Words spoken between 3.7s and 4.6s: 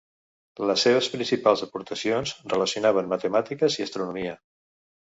i astronomia.